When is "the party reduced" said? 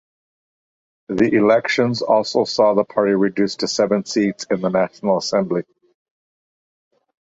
2.73-3.59